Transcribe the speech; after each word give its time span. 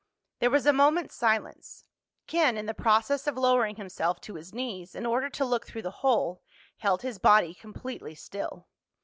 There 0.39 0.49
was 0.49 0.65
a 0.65 0.73
moment's 0.73 1.13
silence. 1.13 1.83
Ken, 2.25 2.57
in 2.57 2.65
the 2.65 2.73
process 2.73 3.27
of 3.27 3.37
lowering 3.37 3.75
himself 3.75 4.19
to 4.21 4.33
his 4.33 4.51
knees 4.51 4.95
in 4.95 5.05
order 5.05 5.29
to 5.29 5.45
look 5.45 5.67
through 5.67 5.83
the 5.83 5.91
hole, 6.01 6.41
held 6.77 7.03
his 7.03 7.19
body 7.19 7.53
completely 7.53 8.15
still. 8.15 8.67